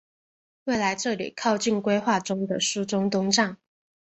[0.63, 3.57] 未来这里靠近规划中的苏州东站。